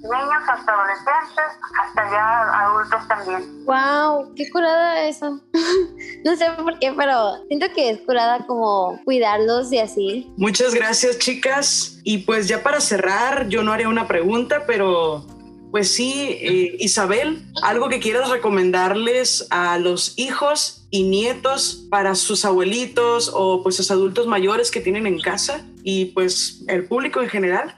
niños 0.02 0.42
hasta 0.48 0.72
adolescentes, 0.72 1.50
hasta 1.82 2.10
ya 2.10 2.64
adultos 2.64 3.08
también. 3.08 3.64
Wow, 3.66 4.34
qué 4.34 4.50
curada 4.50 5.02
eso. 5.02 5.40
No 6.24 6.36
sé 6.36 6.46
por 6.62 6.78
qué, 6.78 6.92
pero 6.96 7.44
siento 7.48 7.66
que 7.74 7.90
es 7.90 8.00
curada 8.00 8.46
como 8.46 9.00
cuidarlos 9.04 9.72
y 9.72 9.78
así. 9.78 10.30
Muchas 10.36 10.74
gracias, 10.74 11.18
chicas. 11.18 11.98
Y 12.04 12.18
pues 12.18 12.48
ya 12.48 12.62
para 12.62 12.80
cerrar, 12.80 13.48
yo 13.48 13.62
no 13.62 13.72
haré 13.72 13.86
una 13.86 14.06
pregunta, 14.06 14.64
pero 14.66 15.24
pues 15.70 15.92
sí, 15.92 16.36
eh, 16.40 16.76
Isabel, 16.80 17.42
algo 17.62 17.88
que 17.88 18.00
quieras 18.00 18.28
recomendarles 18.28 19.46
a 19.50 19.78
los 19.78 20.14
hijos 20.18 20.86
y 20.90 21.04
nietos 21.04 21.86
para 21.90 22.16
sus 22.16 22.44
abuelitos 22.44 23.30
o 23.32 23.62
pues 23.62 23.76
sus 23.76 23.90
adultos 23.90 24.26
mayores 24.26 24.70
que 24.70 24.80
tienen 24.80 25.06
en 25.06 25.20
casa 25.20 25.64
y 25.84 26.06
pues 26.06 26.62
el 26.66 26.86
público 26.86 27.22
en 27.22 27.28
general. 27.28 27.76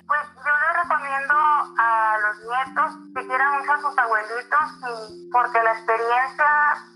Los 2.33 2.45
nietos 2.49 2.91
que 3.15 3.27
quieran 3.27 3.59
mucho 3.59 3.73
a 3.73 3.81
sus 3.81 3.99
abuelitos 3.99 4.67
y 4.81 5.31
porque 5.31 5.63
la 5.63 5.73
experiencia 5.73 6.49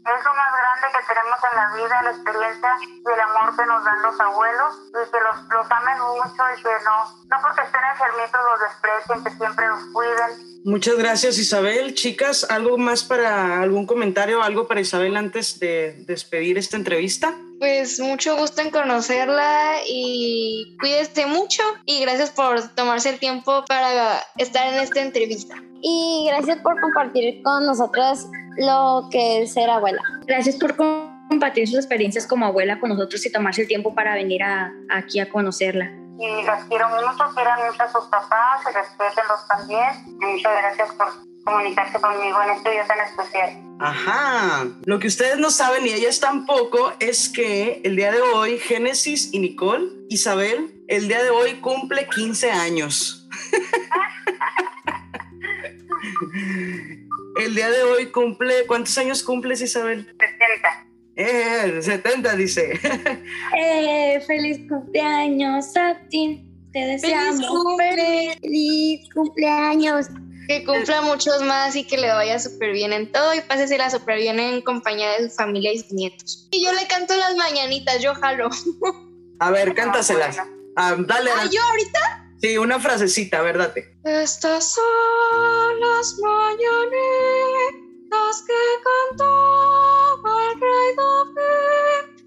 es 0.06 0.24
lo 0.24 0.32
más 0.34 0.52
grande 0.56 0.86
que 0.96 1.02
tenemos 1.06 1.38
en 1.44 1.54
la 1.56 1.66
vida, 1.76 2.02
la 2.02 2.10
experiencia 2.10 2.70
y 2.80 3.12
el 3.12 3.20
amor 3.20 3.56
que 3.56 3.66
nos 3.66 3.84
dan 3.84 4.02
los 4.02 4.20
abuelos 4.20 4.72
y 4.88 5.10
que 5.10 5.20
los, 5.20 5.36
los 5.50 5.70
amen 5.70 5.98
mucho 6.00 6.42
y 6.56 6.62
que 6.62 6.74
no, 6.84 6.96
no 7.28 7.36
porque 7.42 7.62
estén 7.62 7.84
enfermitos 7.84 8.40
los 8.44 8.60
desprecien, 8.60 9.24
que 9.24 9.30
siempre 9.36 9.68
nos 9.68 9.84
cuiden 9.92 10.56
Muchas 10.64 10.96
gracias 10.96 11.38
Isabel. 11.38 11.94
Chicas, 11.94 12.44
¿algo 12.50 12.76
más 12.76 13.04
para 13.04 13.60
algún 13.60 13.86
comentario, 13.86 14.42
algo 14.42 14.66
para 14.66 14.80
Isabel 14.80 15.16
antes 15.16 15.60
de 15.60 15.94
despedir 16.06 16.58
esta 16.58 16.76
entrevista? 16.76 17.34
Pues 17.58 17.98
mucho 18.00 18.36
gusto 18.36 18.60
en 18.60 18.70
conocerla 18.70 19.76
y 19.88 20.76
cuídese 20.78 21.26
mucho 21.26 21.62
y 21.84 22.00
gracias 22.00 22.30
por 22.30 22.68
tomarse 22.74 23.10
el 23.10 23.18
tiempo 23.18 23.64
para 23.66 24.22
estar 24.36 24.72
en 24.72 24.80
esta 24.80 25.00
entrevista. 25.00 25.54
Y 25.80 26.26
gracias 26.28 26.58
por 26.58 26.80
compartir 26.80 27.42
con 27.42 27.64
nosotros 27.66 28.26
lo 28.58 29.08
que 29.10 29.42
es 29.42 29.54
ser 29.54 29.70
abuela. 29.70 30.02
Gracias 30.26 30.56
por 30.56 30.76
compartir 30.76 31.66
sus 31.66 31.76
experiencias 31.76 32.26
como 32.26 32.46
abuela 32.46 32.78
con 32.78 32.90
nosotros 32.90 33.24
y 33.24 33.32
tomarse 33.32 33.62
el 33.62 33.68
tiempo 33.68 33.94
para 33.94 34.14
venir 34.14 34.42
a, 34.42 34.72
aquí 34.90 35.20
a 35.20 35.28
conocerla 35.28 35.90
y 36.18 36.42
las 36.44 36.64
quiero 36.64 36.88
mucho, 36.88 37.34
quieran 37.34 37.58
mucho 37.66 37.82
a 37.82 37.92
sus 37.92 38.04
papás, 38.06 38.64
respetenlos 38.64 39.46
también. 39.48 39.90
Y 40.06 40.24
muchas 40.24 40.52
gracias 40.56 40.92
por 40.94 41.08
comunicarse 41.46 41.98
conmigo 42.00 42.42
en 42.42 42.50
este 42.56 42.70
día 42.72 42.84
tan 42.86 42.98
especial. 43.00 43.62
Ajá, 43.78 44.66
lo 44.84 44.98
que 44.98 45.06
ustedes 45.06 45.38
no 45.38 45.50
saben 45.50 45.86
y 45.86 45.90
ellas 45.90 46.18
tampoco 46.18 46.92
es 46.98 47.28
que 47.28 47.80
el 47.84 47.94
día 47.94 48.10
de 48.10 48.20
hoy 48.20 48.58
Génesis 48.58 49.32
y 49.32 49.38
Nicole, 49.38 49.86
Isabel, 50.08 50.82
el 50.88 51.06
día 51.06 51.22
de 51.22 51.30
hoy 51.30 51.60
cumple 51.60 52.08
15 52.08 52.50
años. 52.50 53.28
el 57.40 57.54
día 57.54 57.70
de 57.70 57.84
hoy 57.84 58.06
cumple, 58.06 58.66
¿cuántos 58.66 58.98
años 58.98 59.22
cumples 59.22 59.60
Isabel? 59.60 60.04
60. 60.18 60.86
Eh, 61.14 61.78
70 61.80 62.36
dice. 62.36 62.80
eh, 63.56 64.20
feliz 64.26 64.68
cumpleaños 64.68 65.76
a 65.76 65.96
ti. 66.08 66.42
Te 66.72 66.80
deseamos 66.80 67.46
feliz, 67.78 69.08
cumpleaños. 69.14 70.08
Que 70.46 70.64
cumpla 70.64 71.02
muchos 71.02 71.42
más 71.42 71.74
y 71.74 71.84
que 71.84 71.96
le 71.96 72.12
vaya 72.12 72.38
súper 72.38 72.72
bien 72.72 72.92
en 72.92 73.10
todo 73.10 73.34
y 73.34 73.40
pásesela 73.40 73.90
súper 73.90 74.18
bien 74.18 74.38
en 74.38 74.62
compañía 74.62 75.12
de 75.12 75.28
su 75.28 75.34
familia 75.34 75.72
y 75.72 75.80
sus 75.80 75.92
nietos. 75.92 76.48
Y 76.52 76.64
yo 76.64 76.72
le 76.72 76.86
canto 76.86 77.16
las 77.16 77.34
mañanitas, 77.36 78.00
yo 78.00 78.14
jalo. 78.14 78.48
A 79.38 79.50
ver, 79.50 79.74
cántaselas. 79.74 80.38
Ah, 80.76 80.96
dale. 80.98 81.30
¿Ah, 81.30 81.48
yo 81.50 81.60
ahorita? 81.62 82.26
Sí, 82.40 82.58
una 82.58 82.78
frasecita, 82.78 83.40
verdad. 83.42 83.74
Estas 84.04 84.74
son 84.74 85.80
las 85.80 86.16
mañanitas 86.18 86.74
que 88.46 88.54
cantaba 89.10 90.52
el 90.52 90.60
rey 90.60 90.94
David. 90.96 92.22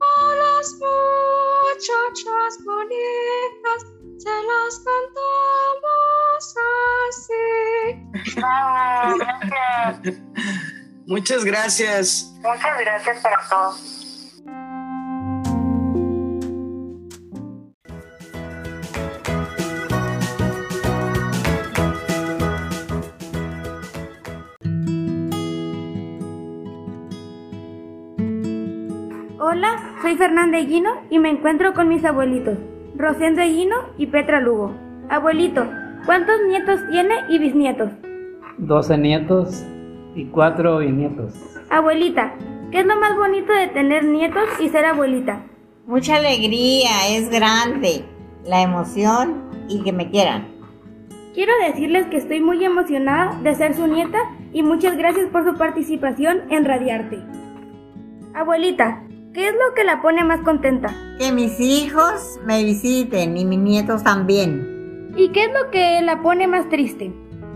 A 0.00 0.34
las 0.34 0.74
muchachas 0.74 2.58
bonitas 2.64 3.80
se 4.18 4.30
las 4.30 4.84
así. 8.24 10.10
Muchas 11.06 11.44
gracias. 11.44 12.32
Muchas 12.42 12.78
gracias 12.80 13.20
para 13.20 13.36
todos. 13.48 13.94
Hola, 29.46 29.98
soy 30.00 30.16
Fernanda 30.16 30.58
Eguino 30.58 31.02
y 31.10 31.18
me 31.18 31.30
encuentro 31.30 31.74
con 31.74 31.88
mis 31.88 32.04
abuelitos, 32.04 32.58
Rosendo 32.96 33.42
Eguino 33.42 33.76
y 33.98 34.06
Petra 34.06 34.40
Lugo. 34.40 34.74
Abuelito, 35.10 35.70
¿cuántos 36.06 36.36
nietos 36.48 36.80
tiene 36.90 37.14
y 37.28 37.38
bisnietos? 37.38 37.90
12 38.58 38.98
nietos 38.98 39.64
y 40.14 40.26
4 40.26 40.78
bisnietos. 40.78 41.34
Abuelita, 41.70 42.34
¿qué 42.70 42.80
es 42.80 42.86
lo 42.86 42.98
más 42.98 43.16
bonito 43.16 43.52
de 43.52 43.68
tener 43.68 44.04
nietos 44.04 44.48
y 44.60 44.68
ser 44.68 44.84
abuelita? 44.84 45.44
Mucha 45.86 46.16
alegría, 46.16 47.08
es 47.10 47.30
grande, 47.30 48.04
la 48.44 48.62
emoción 48.62 49.50
y 49.68 49.82
que 49.82 49.92
me 49.92 50.10
quieran. 50.10 50.48
Quiero 51.34 51.52
decirles 51.66 52.06
que 52.06 52.16
estoy 52.16 52.40
muy 52.40 52.64
emocionada 52.64 53.38
de 53.42 53.54
ser 53.54 53.74
su 53.74 53.86
nieta 53.86 54.18
y 54.52 54.62
muchas 54.62 54.96
gracias 54.96 55.26
por 55.30 55.44
su 55.44 55.58
participación 55.58 56.42
en 56.50 56.64
Radiarte. 56.64 57.18
Abuelita, 58.34 59.02
¿qué 59.32 59.48
es 59.48 59.54
lo 59.54 59.74
que 59.74 59.82
la 59.82 60.00
pone 60.00 60.22
más 60.24 60.40
contenta? 60.42 60.94
Que 61.18 61.32
mis 61.32 61.58
hijos 61.58 62.38
me 62.46 62.62
visiten 62.62 63.36
y 63.36 63.44
mis 63.44 63.58
nietos 63.58 64.04
también. 64.04 65.12
¿Y 65.16 65.30
qué 65.30 65.44
es 65.44 65.50
lo 65.52 65.70
que 65.70 66.00
la 66.02 66.22
pone 66.22 66.46
más 66.46 66.68
triste? 66.68 67.12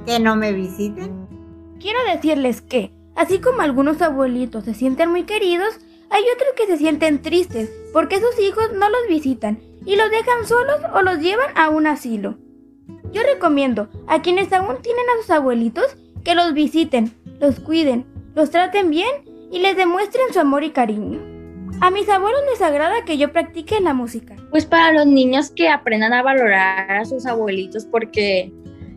Que 0.09 0.19
no 0.19 0.37
me 0.37 0.55
visiten. 0.55 1.29
Quiero 1.79 1.99
decirles 2.11 2.63
que, 2.63 2.93
así 3.15 3.41
como 3.41 3.61
algunos 3.61 4.01
abuelitos 4.01 4.65
se 4.65 4.73
sienten 4.73 5.11
muy 5.11 5.25
queridos, 5.25 5.79
hay 6.09 6.23
otros 6.35 6.55
que 6.57 6.67
se 6.67 6.79
sienten 6.79 7.21
tristes 7.21 7.71
porque 7.93 8.19
sus 8.19 8.41
hijos 8.43 8.73
no 8.73 8.89
los 8.89 9.01
visitan 9.07 9.61
y 9.85 9.97
los 9.97 10.11
dejan 10.11 10.47
solos 10.47 10.81
o 10.95 11.03
los 11.03 11.19
llevan 11.19 11.51
a 11.59 11.69
un 11.69 11.87
asilo. 11.87 12.39
Yo 13.13 13.21
recomiendo 13.23 13.91
a 14.07 14.23
quienes 14.23 14.51
aún 14.55 14.81
tienen 14.81 15.05
a 15.11 15.21
sus 15.21 15.31
abuelitos 15.31 15.95
que 16.25 16.35
los 16.35 16.55
visiten, 16.55 17.13
los 17.39 17.61
cuiden, 17.61 18.07
los 18.35 18.51
traten 18.51 18.89
bien 18.89 19.11
y 19.53 19.59
les 19.59 19.77
demuestren 19.77 20.33
su 20.33 20.41
amor 20.41 20.65
y 20.65 20.71
cariño. 20.71 21.21
A 21.83 21.91
mis 21.91 22.09
abuelos 22.09 22.41
les 22.51 22.63
agrada 22.63 23.05
que 23.05 23.19
yo 23.19 23.31
practique 23.31 23.79
la 23.83 23.93
música. 23.93 24.37
Pues 24.51 24.65
para 24.65 24.91
los 24.91 25.07
niños 25.07 25.51
que 25.51 25.69
aprendan 25.69 26.15
a 26.15 26.23
valorar 26.23 26.91
a 26.93 27.05
sus 27.05 27.27
abuelitos 27.27 27.85
porque 27.85 28.55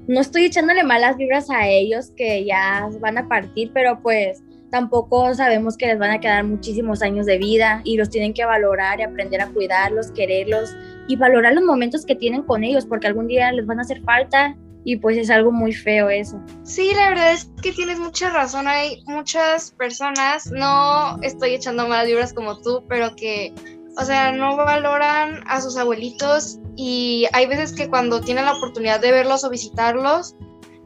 no 0.08 0.20
estoy 0.20 0.46
echándole 0.46 0.84
malas 0.84 1.17
vibras 1.17 1.50
a 1.50 1.67
ellos 1.67 2.12
que 2.15 2.46
ya 2.46 2.89
van 3.00 3.17
a 3.17 3.27
partir, 3.27 3.72
pero 3.74 4.01
pues 4.01 4.43
tampoco 4.72 5.34
sabemos 5.36 5.77
que 5.77 5.88
les 5.88 6.00
van 6.00 6.12
a 6.12 6.20
quedar 6.20 6.43
muchísimos 6.43 7.01
años 7.01 7.25
de 7.25 7.38
vida 7.38 7.81
y 7.84 7.98
los 7.98 8.10
tienen 8.10 8.34
que 8.34 8.46
valorar 8.46 9.00
y 9.00 9.03
aprender 9.03 9.41
a 9.41 9.48
cuidarlos, 9.48 10.12
quererlos 10.12 10.75
y 11.08 11.15
valorar 11.17 11.53
los 11.53 11.63
momentos 11.63 12.05
que 12.05 12.15
tienen 12.15 12.43
con 12.43 12.63
ellos 12.63 12.86
porque 12.86 13.08
algún 13.08 13.27
día 13.27 13.51
les 13.51 13.65
van 13.65 13.79
a 13.79 13.81
hacer 13.84 14.01
falta 14.01 14.55
y 14.84 14.96
pues 14.96 15.17
es 15.17 15.29
algo 15.29 15.51
muy 15.51 15.74
feo 15.74 16.10
eso. 16.10 16.41
Sí, 16.63 16.91
la 16.96 17.10
verdad 17.10 17.34
es 17.34 17.51
que 17.62 17.72
tienes 17.72 18.00
mucha 18.00 18.29
razón. 18.31 18.67
Hay 18.67 19.03
muchas 19.05 19.72
personas, 19.72 20.51
no 20.51 21.22
estoy 21.22 21.53
echando 21.53 21.88
malas 21.88 22.08
vibras 22.08 22.34
como 22.34 22.60
tú, 22.62 22.84
pero 22.88 23.15
que, 23.15 23.53
o 24.01 24.05
sea, 24.05 24.31
no 24.31 24.55
valoran 24.55 25.43
a 25.46 25.62
sus 25.62 25.77
abuelitos 25.77 26.58
y 26.75 27.27
hay 27.34 27.46
veces 27.46 27.72
que 27.72 27.88
cuando 27.88 28.22
tienen 28.22 28.46
la 28.46 28.53
oportunidad 28.53 29.00
de 29.00 29.12
verlos 29.12 29.43
o 29.43 29.50
visitarlos, 29.50 30.36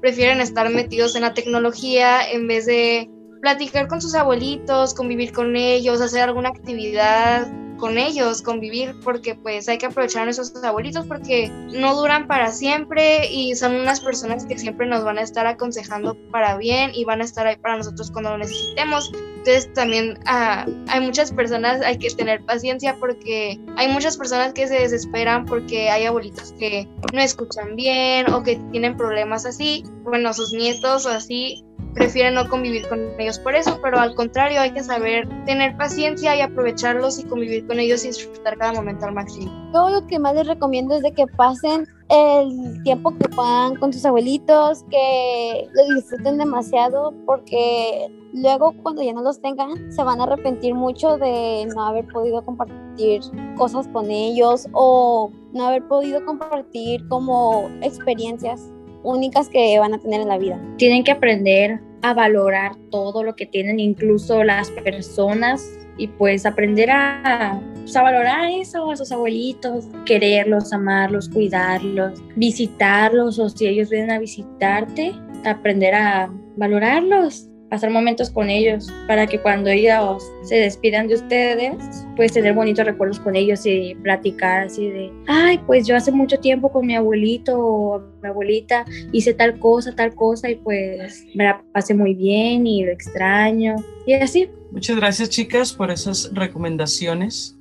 prefieren 0.01 0.41
estar 0.41 0.69
metidos 0.69 1.15
en 1.15 1.21
la 1.21 1.33
tecnología 1.33 2.29
en 2.29 2.47
vez 2.47 2.65
de 2.65 3.09
platicar 3.41 3.87
con 3.87 4.01
sus 4.01 4.15
abuelitos, 4.15 4.93
convivir 4.93 5.31
con 5.31 5.55
ellos, 5.55 6.01
hacer 6.01 6.23
alguna 6.23 6.49
actividad 6.49 7.47
con 7.77 7.97
ellos, 7.97 8.41
convivir, 8.41 8.95
porque 9.03 9.35
pues 9.35 9.69
hay 9.69 9.77
que 9.77 9.85
aprovechar 9.85 10.23
a 10.23 10.25
nuestros 10.25 10.53
abuelitos 10.63 11.05
porque 11.05 11.49
no 11.73 11.95
duran 11.95 12.27
para 12.27 12.51
siempre 12.51 13.31
y 13.31 13.55
son 13.55 13.75
unas 13.75 14.01
personas 14.01 14.45
que 14.45 14.57
siempre 14.57 14.87
nos 14.87 15.03
van 15.03 15.19
a 15.19 15.21
estar 15.21 15.47
aconsejando 15.47 16.17
para 16.31 16.57
bien 16.57 16.91
y 16.93 17.05
van 17.05 17.21
a 17.21 17.23
estar 17.23 17.47
ahí 17.47 17.55
para 17.57 17.77
nosotros 17.77 18.11
cuando 18.11 18.31
lo 18.31 18.39
necesitemos. 18.39 19.11
Entonces 19.45 19.71
también 19.73 20.17
ah, 20.25 20.65
hay 20.87 21.01
muchas 21.01 21.31
personas, 21.31 21.79
hay 21.81 21.99
que 21.99 22.09
tener 22.09 22.43
paciencia 22.45 22.95
porque 22.99 23.59
hay 23.77 23.87
muchas 23.89 24.17
personas 24.17 24.53
que 24.53 24.67
se 24.67 24.73
desesperan 24.73 25.45
porque 25.45 25.87
hay 25.91 26.05
abuelitos 26.05 26.51
que 26.53 26.87
no 27.13 27.21
escuchan 27.21 27.75
bien 27.75 28.27
o 28.33 28.41
que 28.41 28.55
tienen 28.71 28.97
problemas 28.97 29.45
así, 29.45 29.83
bueno, 30.01 30.33
sus 30.33 30.51
nietos 30.51 31.05
o 31.05 31.09
así 31.09 31.63
prefieren 31.95 32.35
no 32.35 32.47
convivir 32.49 32.87
con 32.87 32.99
ellos 33.19 33.39
por 33.39 33.55
eso, 33.55 33.79
pero 33.81 33.97
al 33.97 34.13
contrario 34.15 34.59
hay 34.61 34.71
que 34.71 34.83
saber 34.83 35.27
tener 35.45 35.75
paciencia 35.77 36.35
y 36.35 36.41
aprovecharlos 36.41 37.19
y 37.19 37.23
convivir 37.23 37.65
con 37.65 37.79
ellos 37.79 38.03
y 38.03 38.09
disfrutar 38.09 38.57
cada 38.57 38.73
momento 38.73 39.05
al 39.05 39.13
máximo. 39.13 39.51
Yo 39.73 39.89
lo 39.89 40.05
que 40.05 40.19
más 40.19 40.35
les 40.35 40.45
recomiendo 40.45 40.95
es 40.95 41.01
de 41.01 41.13
que 41.13 41.25
pasen 41.25 41.87
el 42.09 42.83
tiempo 42.83 43.17
que 43.17 43.29
puedan 43.29 43.77
con 43.77 43.91
sus 43.91 44.05
abuelitos, 44.05 44.83
que 44.91 45.67
lo 45.73 45.95
disfruten 45.95 46.37
demasiado 46.37 47.13
porque 47.25 48.11
luego 48.33 48.75
cuando 48.83 49.01
ya 49.01 49.13
no 49.13 49.21
los 49.21 49.41
tengan 49.41 49.91
se 49.91 50.03
van 50.03 50.19
a 50.19 50.25
arrepentir 50.25 50.75
mucho 50.75 51.17
de 51.17 51.65
no 51.73 51.85
haber 51.85 52.05
podido 52.07 52.43
compartir 52.43 53.21
cosas 53.57 53.87
con 53.87 54.11
ellos 54.11 54.67
o 54.73 55.31
no 55.53 55.67
haber 55.67 55.87
podido 55.87 56.23
compartir 56.25 57.07
como 57.07 57.69
experiencias 57.81 58.69
únicas 59.05 59.49
que 59.49 59.77
van 59.79 59.93
a 59.93 59.99
tener 59.99 60.21
en 60.21 60.27
la 60.27 60.37
vida. 60.37 60.59
Tienen 60.77 61.03
que 61.03 61.11
aprender 61.11 61.79
a 62.01 62.13
valorar 62.13 62.75
todo 62.91 63.23
lo 63.23 63.35
que 63.35 63.45
tienen, 63.45 63.79
incluso 63.79 64.43
las 64.43 64.69
personas, 64.71 65.67
y 65.97 66.07
pues 66.07 66.45
aprender 66.45 66.91
a, 66.91 67.61
pues, 67.73 67.93
valorar 67.93 68.49
eso, 68.51 68.91
a 68.91 68.97
sus 68.97 69.11
abuelitos, 69.11 69.87
quererlos, 70.05 70.73
amarlos, 70.73 71.29
cuidarlos, 71.29 72.21
visitarlos, 72.35 73.39
o 73.39 73.49
si 73.49 73.67
ellos 73.67 73.89
vienen 73.89 74.11
a 74.11 74.19
visitarte, 74.19 75.13
aprender 75.45 75.95
a 75.95 76.29
valorarlos 76.57 77.49
pasar 77.75 77.89
momentos 77.89 78.29
con 78.29 78.49
ellos 78.49 78.89
para 79.05 79.27
que 79.27 79.37
cuando 79.37 79.69
ellos 79.69 80.23
se 80.43 80.55
despidan 80.55 81.09
de 81.09 81.15
ustedes, 81.15 81.75
pues 82.15 82.31
tener 82.31 82.53
bonitos 82.53 82.85
recuerdos 82.85 83.19
con 83.19 83.35
ellos 83.35 83.65
y 83.65 83.95
platicar 83.95 84.67
así 84.67 84.89
de, 84.89 85.11
ay, 85.27 85.59
pues 85.67 85.85
yo 85.85 85.93
hace 85.97 86.09
mucho 86.09 86.39
tiempo 86.39 86.71
con 86.71 86.87
mi 86.87 86.95
abuelito 86.95 87.59
o 87.59 88.01
mi 88.21 88.29
abuelita 88.29 88.85
hice 89.11 89.33
tal 89.33 89.59
cosa, 89.59 89.93
tal 89.93 90.15
cosa 90.15 90.49
y 90.49 90.55
pues 90.55 91.25
me 91.35 91.43
la 91.43 91.61
pasé 91.73 91.93
muy 91.93 92.13
bien 92.13 92.65
y 92.65 92.85
lo 92.85 92.93
extraño 92.93 93.75
y 94.07 94.13
así. 94.13 94.49
Muchas 94.71 94.95
gracias 94.95 95.29
chicas 95.29 95.73
por 95.73 95.91
esas 95.91 96.33
recomendaciones. 96.33 97.57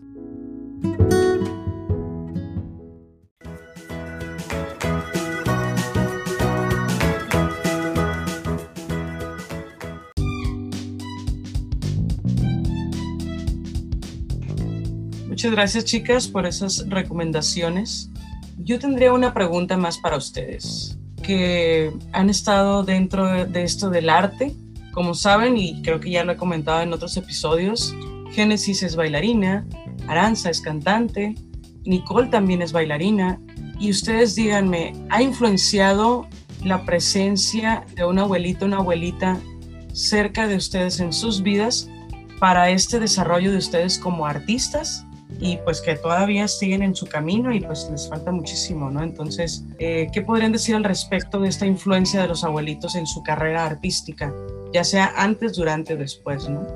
Muchas 15.45 15.57
gracias 15.57 15.85
chicas 15.85 16.27
por 16.27 16.47
esas 16.47 16.89
recomendaciones. 16.89 18.09
Yo 18.57 18.79
tendría 18.79 19.13
una 19.13 19.35
pregunta 19.35 19.77
más 19.77 19.99
para 19.99 20.17
ustedes, 20.17 20.97
que 21.23 21.93
han 22.13 22.31
estado 22.31 22.83
dentro 22.83 23.45
de 23.45 23.63
esto 23.63 23.91
del 23.91 24.09
arte. 24.09 24.55
Como 24.93 25.13
saben, 25.13 25.59
y 25.59 25.83
creo 25.83 26.01
que 26.01 26.09
ya 26.09 26.25
lo 26.25 26.33
he 26.33 26.39
comentado 26.39 26.81
en 26.81 26.95
otros 26.95 27.19
episodios, 27.19 27.95
Génesis 28.33 28.83
es 28.83 28.97
bailarina, 28.97 29.67
Aranza 30.07 30.49
es 30.49 30.63
cantante, 30.63 31.35
Nicole 31.85 32.29
también 32.29 32.63
es 32.63 32.73
bailarina. 32.73 33.39
Y 33.79 33.91
ustedes 33.91 34.35
díganme, 34.35 34.95
¿ha 35.11 35.21
influenciado 35.21 36.27
la 36.65 36.87
presencia 36.87 37.85
de 37.95 38.07
un 38.07 38.19
abuelito, 38.19 38.65
una 38.65 38.79
abuelita 38.79 39.39
cerca 39.93 40.49
de 40.49 40.57
ustedes 40.57 41.01
en 41.01 41.13
sus 41.13 41.43
vidas 41.43 41.91
para 42.41 42.71
este 42.71 42.99
desarrollo 42.99 43.53
de 43.53 43.59
ustedes 43.59 43.99
como 43.99 44.25
artistas? 44.25 45.04
Y 45.41 45.57
pues 45.59 45.81
que 45.81 45.97
todavía 45.97 46.49
siguen 46.49 46.83
en 46.83 46.95
su 46.95 47.07
camino 47.07 47.53
y 47.53 47.61
pues 47.61 47.89
les 47.91 48.09
falta 48.09 48.33
muchísimo, 48.33 48.91
¿no? 48.91 49.03
Entonces, 49.03 49.65
eh, 49.79 50.09
¿qué 50.13 50.23
podrían 50.23 50.53
decir 50.53 50.75
al 50.75 50.85
respecto 50.85 51.41
de 51.41 51.49
esta 51.49 51.67
influencia 51.67 52.23
de 52.23 52.29
los 52.29 52.45
abuelitos 52.45 52.95
en 52.95 53.07
su 53.07 53.23
carrera 53.23 53.67
artística, 53.67 54.33
ya 54.73 54.85
sea 54.85 55.13
antes, 55.17 55.55
durante 55.57 55.97
después, 55.97 56.49
¿no? 56.49 56.67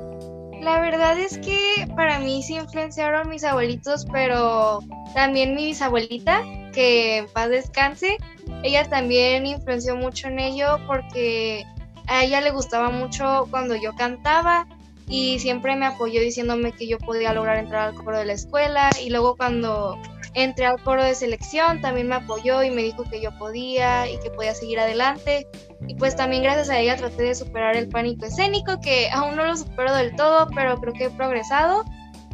La 0.61 0.81
verdad 0.81 1.17
es 1.17 1.37
que 1.37 1.87
para 1.95 2.19
mí 2.19 2.43
sí 2.43 2.55
influenciaron 2.55 3.29
mis 3.29 3.45
abuelitos, 3.45 4.05
pero 4.11 4.79
también 5.13 5.55
mi 5.55 5.67
bisabuelita, 5.67 6.43
que 6.73 7.19
en 7.19 7.27
paz 7.29 7.49
descanse, 7.49 8.17
ella 8.63 8.87
también 8.89 9.45
influenció 9.45 9.95
mucho 9.95 10.27
en 10.27 10.39
ello 10.39 10.77
porque 10.85 11.65
a 12.07 12.23
ella 12.23 12.41
le 12.41 12.51
gustaba 12.51 12.89
mucho 12.89 13.47
cuando 13.49 13.75
yo 13.75 13.95
cantaba 13.95 14.67
y 15.09 15.39
siempre 15.39 15.75
me 15.75 15.87
apoyó 15.87 16.21
diciéndome 16.21 16.71
que 16.71 16.87
yo 16.87 16.99
podía 16.99 17.33
lograr 17.33 17.57
entrar 17.57 17.89
al 17.89 17.95
coro 17.95 18.19
de 18.19 18.25
la 18.25 18.33
escuela. 18.33 18.91
Y 19.01 19.09
luego 19.09 19.35
cuando 19.35 19.99
entré 20.35 20.67
al 20.67 20.81
coro 20.83 21.03
de 21.03 21.15
selección 21.15 21.81
también 21.81 22.07
me 22.07 22.15
apoyó 22.15 22.63
y 22.63 22.69
me 22.69 22.83
dijo 22.83 23.03
que 23.03 23.19
yo 23.19 23.35
podía 23.39 24.07
y 24.07 24.19
que 24.19 24.29
podía 24.29 24.53
seguir 24.53 24.79
adelante. 24.79 25.47
Y 25.87 25.95
pues 25.95 26.15
también 26.15 26.43
gracias 26.43 26.69
a 26.69 26.79
ella 26.79 26.95
traté 26.95 27.23
de 27.23 27.33
superar 27.33 27.75
el 27.75 27.89
pánico 27.89 28.25
escénico 28.25 28.79
que 28.79 29.09
aún 29.09 29.35
no 29.35 29.45
lo 29.45 29.57
supero 29.57 29.93
del 29.95 30.15
todo 30.15 30.47
pero 30.53 30.77
creo 30.79 30.93
que 30.93 31.05
he 31.05 31.09
progresado. 31.09 31.83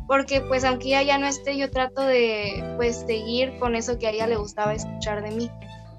Porque 0.06 0.42
pues 0.42 0.66
aunque 0.66 0.90
ella 0.90 1.02
ya 1.02 1.18
no 1.18 1.28
esté 1.28 1.58
yo 1.58 1.72
trato 1.72 2.02
de 2.02 2.62
pues 2.76 3.06
seguir 3.08 3.58
con 3.58 3.76
eso 3.76 3.98
que 3.98 4.08
a 4.08 4.12
ella 4.12 4.28
le 4.28 4.36
gustaba 4.36 4.74
escuchar 4.74 5.24
de 5.24 5.32
mí. 5.32 5.50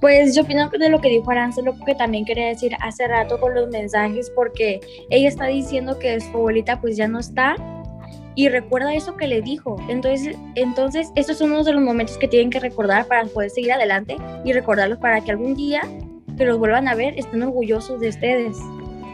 Pues 0.01 0.35
yo 0.35 0.43
opino 0.43 0.69
de 0.69 0.89
lo 0.91 1.01
que 1.01 1.09
dijo 1.09 1.31
Aranza, 1.31 1.63
lo 1.63 1.75
que 1.85 1.95
también 1.95 2.25
quería 2.25 2.49
decir 2.49 2.77
hace 2.81 3.09
rato 3.09 3.41
con 3.41 3.55
los 3.55 3.69
mensajes, 3.69 4.31
porque 4.35 4.81
ella 5.11 5.29
está 5.29 5.47
diciendo 5.47 5.99
que 5.99 6.21
su 6.21 6.29
abuelita 6.29 6.81
pues 6.81 6.97
ya 6.97 7.09
no 7.09 7.19
está 7.19 7.57
y 8.35 8.51
recuerda 8.51 8.95
eso 8.95 9.17
que 9.17 9.27
le 9.27 9.41
dijo. 9.41 9.77
Entonces, 9.89 10.37
entonces 10.55 11.11
estos 11.17 11.39
son 11.39 11.53
uno 11.53 11.65
de 11.65 11.73
los 11.73 11.83
momentos 11.83 12.19
que 12.19 12.29
tienen 12.29 12.51
que 12.51 12.61
recordar 12.61 13.07
para 13.07 13.25
poder 13.25 13.51
seguir 13.51 13.73
adelante 13.73 14.17
y 14.45 14.53
recordarlos 14.53 14.99
para 14.99 15.23
que 15.23 15.31
algún 15.31 15.55
día 15.55 15.81
que 16.37 16.45
los 16.45 16.59
vuelvan 16.59 16.87
a 16.87 16.95
ver 16.95 17.19
estén 17.19 17.43
orgullosos 17.43 17.99
de 17.99 18.11
ustedes. 18.11 18.57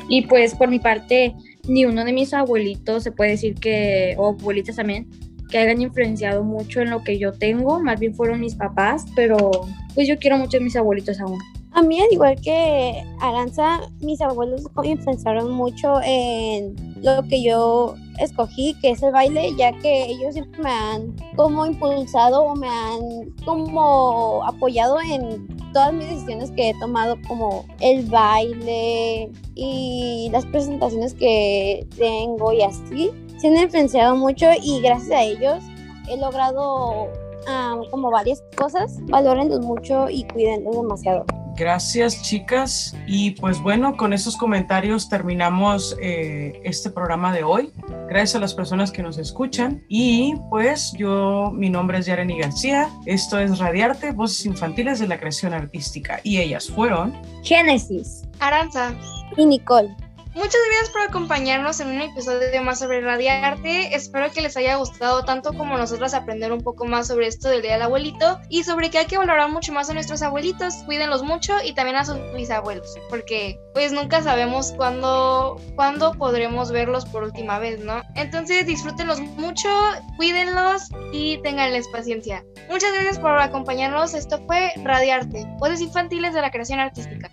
Y 0.09 0.23
pues 0.23 0.55
por 0.57 0.69
mi 0.69 0.81
parte, 0.81 1.35
ni 1.69 1.85
uno 1.85 2.05
de 2.05 2.13
mis 2.13 2.35
abuelitos 2.35 3.05
se 3.05 3.13
puede 3.13 3.31
decir 3.31 3.55
que, 3.55 4.17
o 4.19 4.31
abuelitas 4.31 4.77
también, 4.77 5.09
que 5.53 5.59
hayan 5.59 5.83
influenciado 5.83 6.43
mucho 6.43 6.81
en 6.81 6.91
lo 6.91 7.05
que 7.05 7.19
yo 7.19 7.33
tengo, 7.33 7.79
más 7.79 8.01
bien 8.01 8.15
fueron 8.15 8.41
mis 8.41 8.55
papás, 8.55 9.05
pero 9.15 9.51
pues 9.95 10.09
yo 10.09 10.19
quiero 10.19 10.39
mucho 10.39 10.57
a 10.57 10.61
mis 10.61 10.75
abuelitos 10.75 11.21
aún. 11.21 11.39
A 11.75 11.83
mí, 11.83 12.01
al 12.01 12.13
igual 12.13 12.37
que 12.41 13.03
Aranza, 13.21 13.81
mis 14.01 14.21
abuelos 14.21 14.63
influenciaron 14.83 15.53
mucho 15.53 16.01
en 16.05 16.75
lo 17.03 17.23
que 17.29 17.43
yo 17.43 17.95
escogí, 18.19 18.75
que 18.81 18.91
es 18.91 19.03
el 19.03 19.13
baile, 19.13 19.53
ya 19.57 19.73
que 19.79 20.05
ellos 20.05 20.35
siempre 20.35 20.63
me 20.63 20.71
han 20.71 21.15
como 21.37 21.67
impulsado 21.67 22.45
o 22.45 22.55
me 22.57 22.69
han 22.69 23.01
como 23.45 24.43
apoyado 24.45 24.99
en 25.01 25.47
todas 25.73 25.93
mis 25.95 26.09
decisiones 26.09 26.51
que 26.51 26.71
he 26.71 26.79
tomado, 26.79 27.17
como 27.27 27.65
el 27.81 28.05
baile 28.07 29.31
y 29.55 30.29
las 30.31 30.45
presentaciones 30.47 31.15
que 31.15 31.87
tengo 31.97 32.53
y 32.53 32.63
así 32.63 33.11
se 33.43 33.49
han 33.49 33.57
influenciado 33.57 34.15
mucho 34.15 34.47
y 34.63 34.81
gracias 34.81 35.11
a 35.11 35.23
ellos 35.23 35.65
he 36.09 36.17
logrado 36.17 37.07
um, 37.49 37.91
como 37.91 38.09
varias 38.11 38.41
cosas. 38.57 38.99
Valórenlos 39.03 39.61
mucho 39.61 40.09
y 40.09 40.25
cuídenlos 40.25 40.77
demasiado. 40.77 41.25
Gracias 41.57 42.23
chicas 42.23 42.97
y 43.07 43.33
pues 43.33 43.61
bueno, 43.61 43.97
con 43.97 44.13
esos 44.13 44.37
comentarios 44.37 45.09
terminamos 45.09 45.97
eh, 46.01 46.61
este 46.65 46.89
programa 46.89 47.33
de 47.33 47.43
hoy. 47.43 47.73
Gracias 48.09 48.37
a 48.37 48.39
las 48.39 48.55
personas 48.55 48.93
que 48.93 49.03
nos 49.03 49.19
escuchan 49.19 49.85
y 49.89 50.35
pues 50.49 50.93
yo, 50.97 51.51
mi 51.53 51.69
nombre 51.69 51.99
es 51.99 52.07
Yareni 52.07 52.39
García, 52.39 52.89
esto 53.07 53.39
es 53.41 53.59
Radiarte, 53.59 54.13
Voces 54.13 54.47
Infantiles 54.47 55.01
de 55.01 55.09
la 55.09 55.19
Creación 55.19 55.53
Artística 55.53 56.21
y 56.23 56.39
ellas 56.39 56.71
fueron 56.71 57.13
Génesis, 57.43 58.23
Aranza 58.39 58.95
y 59.37 59.45
Nicole. 59.45 59.95
Muchas 60.35 60.61
gracias 60.67 60.91
por 60.91 61.03
acompañarnos 61.03 61.79
en 61.81 61.89
un 61.89 62.01
episodio 62.01 62.63
más 62.63 62.79
sobre 62.79 63.03
Radiarte. 63.03 63.95
Espero 63.95 64.31
que 64.31 64.41
les 64.41 64.57
haya 64.57 64.77
gustado 64.77 65.25
tanto 65.25 65.53
como 65.53 65.77
nosotros 65.77 66.15
aprender 66.15 66.53
un 66.53 66.63
poco 66.63 66.87
más 66.87 67.09
sobre 67.09 67.27
esto 67.27 67.51
del 67.51 67.61
Día 67.61 67.75
del 67.75 67.83
Abuelito 67.83 68.41
y 68.49 68.65
sobre 68.65 68.89
que 68.91 68.97
hay 68.97 69.05
que 69.05 69.19
valorar 69.19 69.51
mucho 69.51 69.75
más 69.75 69.91
a 69.91 69.95
nuestros 69.95 70.23
abuelitos, 70.23 70.75
cuídenlos 70.87 71.23
mucho 71.23 71.55
y 71.63 71.75
también 71.75 71.97
a 71.97 72.07
sus 72.07 72.17
bisabuelos, 72.35 72.95
porque 73.11 73.61
pues 73.75 73.93
nunca 73.93 74.23
sabemos 74.23 74.73
cuándo, 74.73 75.61
cuándo 75.77 76.13
podremos 76.13 76.73
verlos 76.73 77.05
por 77.05 77.25
última 77.25 77.59
vez, 77.59 77.81
¿no? 77.81 78.03
Entonces 78.15 78.67
disfrútenlos 78.67 79.21
mucho, 79.21 79.69
cuídenlos 80.17 80.89
y 81.13 81.43
tenganles 81.43 81.87
paciencia. 81.89 82.43
Muchas 82.71 82.95
gracias 82.95 83.19
por 83.19 83.39
acompañarnos. 83.39 84.15
Esto 84.15 84.43
fue 84.47 84.73
Radiarte, 84.83 85.47
voces 85.59 85.83
infantiles 85.83 86.33
de 86.33 86.41
la 86.41 86.51
creación 86.51 86.81
artística. 86.81 87.31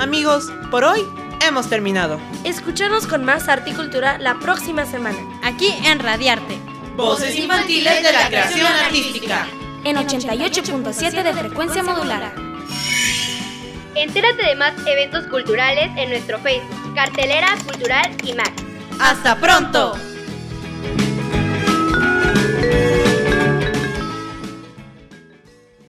Amigos, 0.00 0.50
por 0.70 0.82
hoy 0.82 1.06
hemos 1.46 1.68
terminado. 1.68 2.18
Escuchanos 2.44 3.06
con 3.06 3.22
más 3.22 3.50
arte 3.50 3.68
y 3.68 3.74
cultura 3.74 4.16
la 4.16 4.38
próxima 4.38 4.86
semana. 4.86 5.18
Aquí 5.42 5.74
en 5.84 5.98
Radiarte. 5.98 6.58
Voces 6.96 7.36
infantiles 7.36 8.02
de 8.02 8.10
la 8.10 8.28
creación 8.28 8.66
artística. 8.66 9.46
En 9.84 9.96
88.7 9.98 11.22
de 11.22 11.34
frecuencia 11.34 11.82
modulada. 11.82 12.32
Entérate 13.94 14.42
de 14.42 14.56
más 14.56 14.72
eventos 14.86 15.26
culturales 15.26 15.90
en 15.98 16.08
nuestro 16.08 16.38
Facebook, 16.38 16.94
Cartelera 16.94 17.54
Cultural 17.66 18.10
y 18.24 18.32
más. 18.32 18.48
¡Hasta 18.98 19.36
pronto! 19.36 19.98